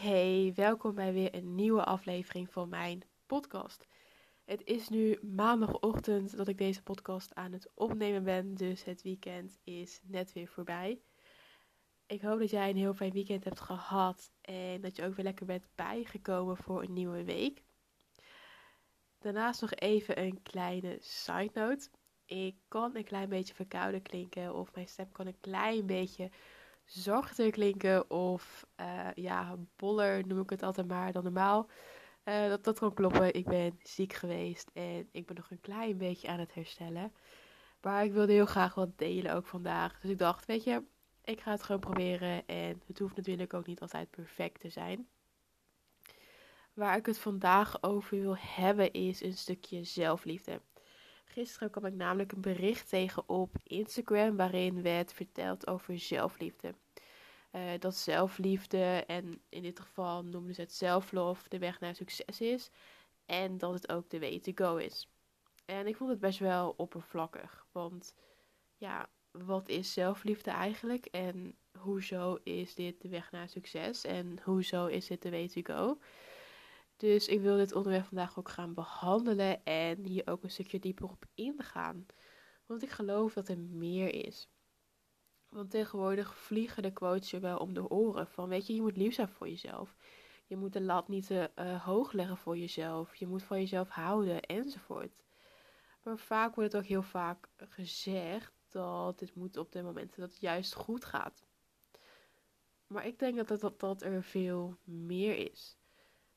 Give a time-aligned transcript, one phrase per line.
[0.00, 3.86] Hey welkom bij weer een nieuwe aflevering van mijn podcast.
[4.44, 9.58] Het is nu maandagochtend dat ik deze podcast aan het opnemen ben, dus het weekend
[9.64, 11.00] is net weer voorbij.
[12.06, 15.24] Ik hoop dat jij een heel fijn weekend hebt gehad en dat je ook weer
[15.24, 17.62] lekker bent bijgekomen voor een nieuwe week.
[19.18, 21.88] Daarnaast nog even een kleine side note.
[22.24, 26.30] Ik kan een klein beetje verkouden klinken of mijn stem kan een klein beetje
[26.90, 31.68] zachter klinken of uh, ja, boller noem ik het altijd maar dan normaal.
[32.24, 33.34] Uh, dat, dat kan kloppen.
[33.34, 37.12] Ik ben ziek geweest en ik ben nog een klein beetje aan het herstellen.
[37.80, 40.00] Maar ik wilde heel graag wat delen ook vandaag.
[40.00, 40.82] Dus ik dacht, weet je,
[41.24, 42.46] ik ga het gewoon proberen.
[42.46, 45.08] En het hoeft natuurlijk ook niet altijd perfect te zijn.
[46.74, 50.60] Waar ik het vandaag over wil hebben is een stukje zelfliefde.
[51.32, 56.74] Gisteren kwam ik namelijk een bericht tegen op Instagram waarin werd verteld over zelfliefde.
[57.52, 62.40] Uh, dat zelfliefde en in dit geval noemden ze het zelflof de weg naar succes
[62.40, 62.70] is.
[63.26, 65.08] En dat het ook de way to go is.
[65.64, 67.66] En ik vond het best wel oppervlakkig.
[67.72, 68.14] Want
[68.76, 71.06] ja, wat is zelfliefde eigenlijk?
[71.06, 74.04] En hoezo is dit de weg naar succes?
[74.04, 75.98] En hoezo is dit de way to go?
[77.00, 81.08] Dus ik wil dit onderwerp vandaag ook gaan behandelen en hier ook een stukje dieper
[81.08, 82.06] op ingaan.
[82.66, 84.50] Want ik geloof dat er meer is.
[85.48, 88.26] Want tegenwoordig vliegen de quotes je wel om de oren.
[88.26, 89.96] Van weet je, je moet lief zijn voor jezelf.
[90.46, 93.14] Je moet de lat niet te uh, hoog leggen voor jezelf.
[93.14, 95.12] Je moet van jezelf houden enzovoort.
[96.02, 100.30] Maar vaak wordt het ook heel vaak gezegd dat dit moet op de momenten dat
[100.30, 101.44] het juist goed gaat.
[102.86, 105.79] Maar ik denk dat er veel meer is.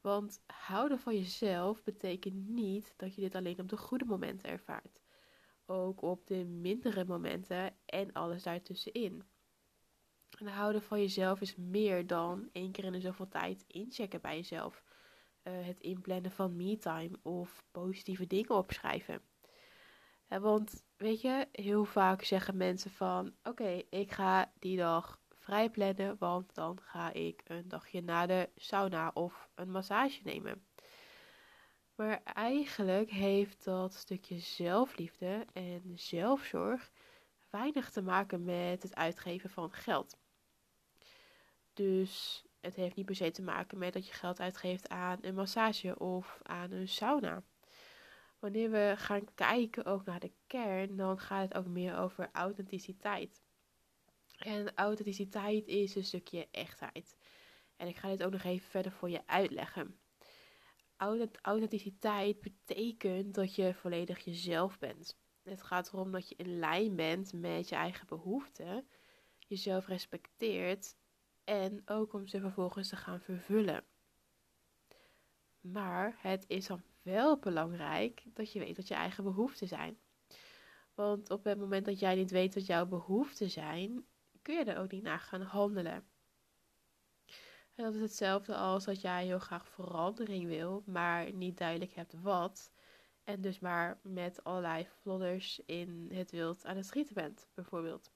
[0.00, 5.00] Want houden van jezelf betekent niet dat je dit alleen op de goede momenten ervaart.
[5.66, 9.22] Ook op de mindere momenten en alles daartussenin.
[10.38, 14.36] En houden van jezelf is meer dan één keer in de zoveel tijd inchecken bij
[14.36, 14.82] jezelf.
[15.44, 19.22] Uh, het inplannen van me-time of positieve dingen opschrijven.
[20.28, 26.16] want weet je, heel vaak zeggen mensen van: Oké, ik ga die dag vrij plannen,
[26.18, 30.66] want dan ga ik een dagje naar de sauna of een massage nemen.
[31.94, 36.90] Maar eigenlijk heeft dat stukje zelfliefde en zelfzorg
[37.50, 40.16] weinig te maken met het uitgeven van geld.
[41.72, 45.34] Dus het heeft niet per se te maken met dat je geld uitgeeft aan een
[45.34, 47.42] massage of aan een sauna.
[48.38, 53.46] Wanneer we gaan kijken ook naar de kern, dan gaat het ook meer over authenticiteit.
[54.38, 57.16] En authenticiteit is een stukje echtheid.
[57.76, 59.98] En ik ga dit ook nog even verder voor je uitleggen.
[61.42, 65.18] Authenticiteit betekent dat je volledig jezelf bent.
[65.42, 68.88] Het gaat erom dat je in lijn bent met je eigen behoeften,
[69.38, 70.96] jezelf respecteert
[71.44, 73.84] en ook om ze vervolgens te gaan vervullen.
[75.60, 79.98] Maar het is dan wel belangrijk dat je weet wat je eigen behoeften zijn.
[80.94, 84.06] Want op het moment dat jij niet weet wat jouw behoeften zijn,
[84.48, 86.04] kun je er ook niet naar gaan handelen.
[87.74, 92.14] En dat is hetzelfde als dat jij heel graag verandering wil, maar niet duidelijk hebt
[92.22, 92.72] wat.
[93.24, 98.10] En dus maar met allerlei vlodders in het wild aan het schieten bent, bijvoorbeeld.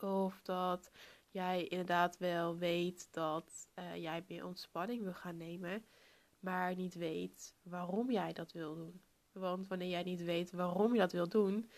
[0.00, 0.90] Of dat
[1.30, 5.84] jij inderdaad wel weet dat uh, jij meer ontspanning wil gaan nemen,
[6.40, 9.02] maar niet weet waarom jij dat wil doen.
[9.32, 11.70] Want wanneer jij niet weet waarom je dat wil doen,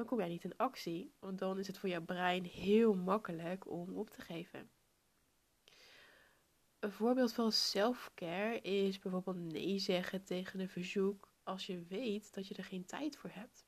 [0.00, 1.12] dan kom jij niet in actie.
[1.18, 4.70] Want dan is het voor jouw brein heel makkelijk om op te geven.
[6.78, 12.48] Een voorbeeld van self-care is bijvoorbeeld nee zeggen tegen een verzoek als je weet dat
[12.48, 13.66] je er geen tijd voor hebt.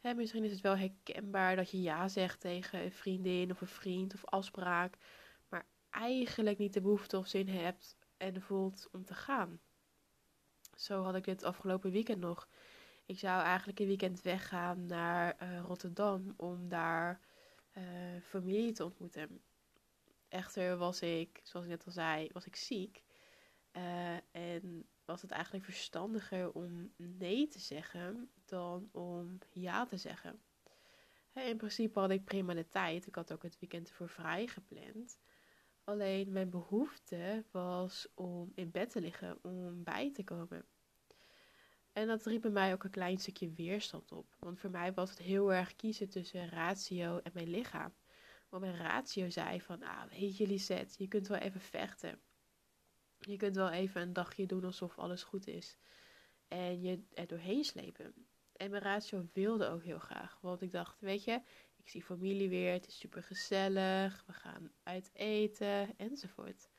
[0.00, 3.66] Hè, misschien is het wel herkenbaar dat je ja zegt tegen een vriendin of een
[3.66, 4.96] vriend of afspraak,
[5.48, 9.60] maar eigenlijk niet de behoefte of zin hebt en voelt om te gaan.
[10.76, 12.48] Zo had ik dit afgelopen weekend nog.
[13.08, 17.20] Ik zou eigenlijk een weekend weggaan naar uh, Rotterdam om daar
[17.78, 17.82] uh,
[18.22, 19.40] familie te ontmoeten.
[20.28, 23.02] Echter was ik, zoals ik net al zei, was ik ziek.
[23.72, 30.40] Uh, en was het eigenlijk verstandiger om nee te zeggen dan om ja te zeggen.
[31.34, 33.06] In principe had ik prima de tijd.
[33.06, 35.18] Ik had ook het weekend voor vrij gepland.
[35.84, 40.64] Alleen mijn behoefte was om in bed te liggen, om bij te komen.
[41.98, 44.36] En dat riep bij mij ook een klein stukje weerstand op.
[44.38, 47.94] Want voor mij was het heel erg kiezen tussen ratio en mijn lichaam.
[48.48, 52.20] Want mijn ratio zei van, ah, weet je Lisette, je kunt wel even vechten.
[53.18, 55.76] Je kunt wel even een dagje doen alsof alles goed is.
[56.48, 58.14] En je er doorheen slepen.
[58.52, 60.38] En mijn ratio wilde ook heel graag.
[60.40, 61.40] Want ik dacht, weet je,
[61.76, 66.70] ik zie familie weer, het is super gezellig, we gaan uit eten enzovoort.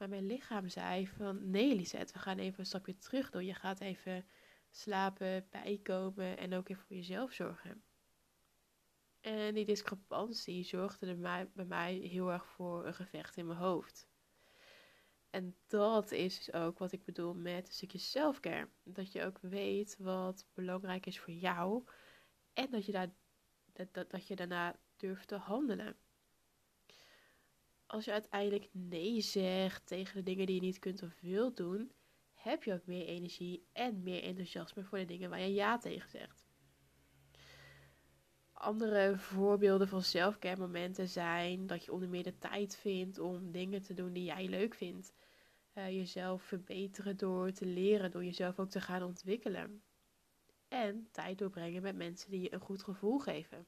[0.00, 3.44] Maar mijn lichaam zei van nee Lisette, we gaan even een stapje terug doen.
[3.44, 4.26] Je gaat even
[4.70, 7.82] slapen, bijkomen en ook even voor jezelf zorgen.
[9.20, 14.08] En die discrepantie zorgde er bij mij heel erg voor een gevecht in mijn hoofd.
[15.30, 18.68] En dat is dus ook wat ik bedoel met een stukje selfcare.
[18.82, 21.84] Dat je ook weet wat belangrijk is voor jou.
[22.52, 23.10] En dat je, daar,
[23.72, 25.96] dat, dat, dat je daarna durft te handelen.
[27.90, 31.92] Als je uiteindelijk nee zegt tegen de dingen die je niet kunt of wilt doen,
[32.34, 36.10] heb je ook meer energie en meer enthousiasme voor de dingen waar je ja tegen
[36.10, 36.48] zegt.
[38.52, 43.82] Andere voorbeelden van selfcare momenten zijn dat je onder meer de tijd vindt om dingen
[43.82, 45.14] te doen die jij leuk vindt.
[45.74, 49.82] Uh, jezelf verbeteren door te leren, door jezelf ook te gaan ontwikkelen.
[50.68, 53.66] En tijd doorbrengen met mensen die je een goed gevoel geven.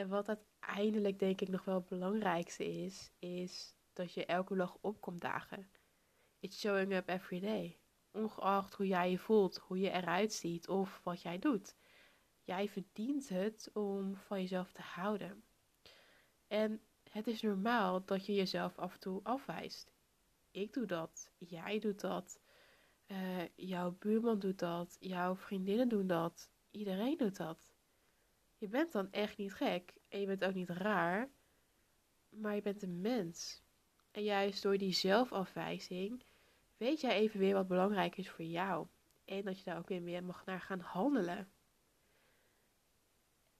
[0.00, 4.76] En wat uiteindelijk denk ik nog wel het belangrijkste is, is dat je elke dag
[4.80, 5.70] opkomt dagen.
[6.38, 7.78] It's showing up every day.
[8.12, 11.76] Ongeacht hoe jij je voelt, hoe je eruit ziet of wat jij doet.
[12.42, 15.44] Jij verdient het om van jezelf te houden.
[16.46, 16.80] En
[17.10, 19.92] het is normaal dat je jezelf af en toe afwijst.
[20.50, 22.40] Ik doe dat, jij doet dat,
[23.06, 27.74] uh, jouw buurman doet dat, jouw vriendinnen doen dat, iedereen doet dat.
[28.60, 31.30] Je bent dan echt niet gek en je bent ook niet raar,
[32.28, 33.62] maar je bent een mens.
[34.10, 36.22] En juist door die zelfafwijzing
[36.76, 38.86] weet jij even weer wat belangrijk is voor jou.
[39.24, 41.52] En dat je daar ook weer mag naar gaan handelen.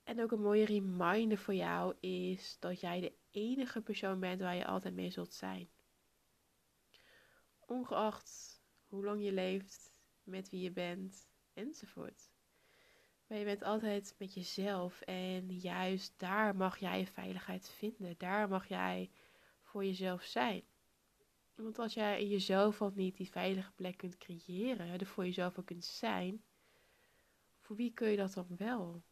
[0.02, 4.56] En ook een mooie reminder voor jou is dat jij de enige persoon bent waar
[4.56, 5.70] je altijd mee zult zijn.
[7.58, 9.92] Ongeacht hoe lang je leeft,
[10.22, 12.29] met wie je bent, enzovoort.
[13.30, 18.14] Maar je bent altijd met jezelf en juist daar mag jij je veiligheid vinden.
[18.18, 19.10] Daar mag jij
[19.62, 20.62] voor jezelf zijn.
[21.54, 25.58] Want als jij in jezelf al niet die veilige plek kunt creëren, er voor jezelf
[25.58, 26.42] ook kunt zijn,
[27.60, 29.02] voor wie kun je dat dan wel?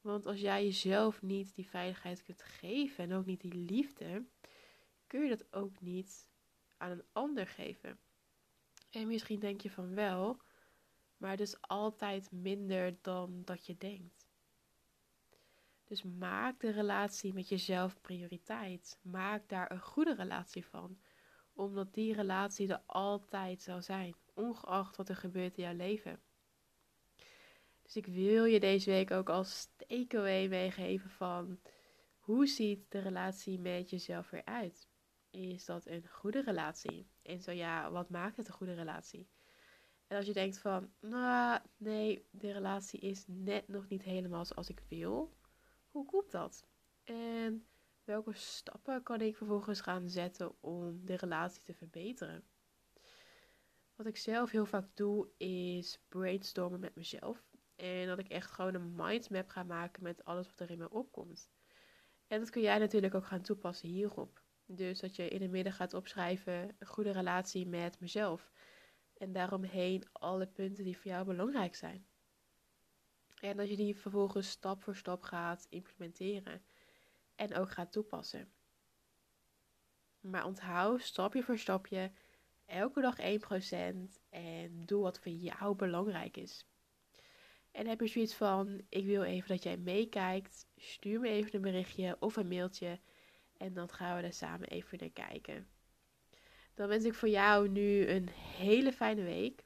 [0.00, 4.24] Want als jij jezelf niet die veiligheid kunt geven en ook niet die liefde,
[5.06, 6.28] kun je dat ook niet
[6.76, 7.98] aan een ander geven.
[8.90, 10.40] En misschien denk je van wel,
[11.22, 14.26] maar is altijd minder dan dat je denkt.
[15.84, 18.98] Dus maak de relatie met jezelf prioriteit.
[19.02, 20.98] Maak daar een goede relatie van.
[21.52, 26.20] Omdat die relatie er altijd zal zijn, ongeacht wat er gebeurt in jouw leven.
[27.82, 31.60] Dus ik wil je deze week ook als takeaway meegeven van
[32.18, 34.88] hoe ziet de relatie met jezelf eruit?
[35.30, 37.10] Is dat een goede relatie?
[37.22, 39.28] En zo ja, wat maakt het een goede relatie?
[40.12, 44.68] En als je denkt van, nou nee, de relatie is net nog niet helemaal zoals
[44.68, 45.36] ik wil.
[45.90, 46.66] Hoe komt dat?
[47.04, 47.66] En
[48.04, 52.44] welke stappen kan ik vervolgens gaan zetten om de relatie te verbeteren?
[53.96, 57.44] Wat ik zelf heel vaak doe is brainstormen met mezelf.
[57.76, 60.90] En dat ik echt gewoon een mindmap ga maken met alles wat er in me
[60.90, 61.50] opkomt.
[62.26, 64.42] En dat kun jij natuurlijk ook gaan toepassen hierop.
[64.66, 68.50] Dus dat je in de midden gaat opschrijven een goede relatie met mezelf.
[69.22, 72.06] En daaromheen alle punten die voor jou belangrijk zijn.
[73.40, 76.62] En dat je die vervolgens stap voor stap gaat implementeren.
[77.34, 78.52] En ook gaat toepassen.
[80.20, 82.12] Maar onthoud stapje voor stapje
[82.66, 86.66] elke dag 1% en doe wat voor jou belangrijk is.
[87.70, 91.60] En heb je zoiets van: ik wil even dat jij meekijkt, stuur me even een
[91.60, 93.00] berichtje of een mailtje
[93.56, 95.68] en dan gaan we er samen even naar kijken.
[96.74, 99.64] Dan wens ik voor jou nu een hele fijne week.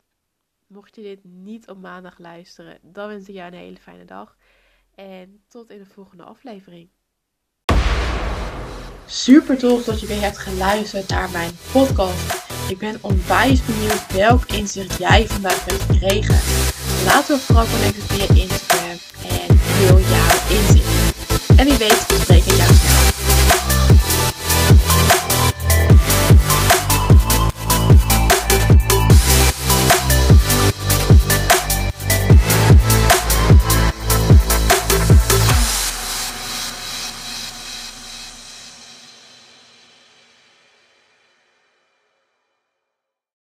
[0.66, 4.36] Mocht je dit niet op maandag luisteren, dan wens ik jou een hele fijne dag.
[4.94, 6.88] En tot in de volgende aflevering.
[9.06, 12.44] Super tof dat je weer hebt geluisterd naar mijn podcast.
[12.68, 16.40] Ik ben onwijs benieuwd welk inzicht jij vandaag hebt gekregen.
[17.04, 18.98] Laten we vooral connecten via Instagram
[19.28, 21.58] en deel jouw inzicht.
[21.58, 22.46] En wie weet, spreek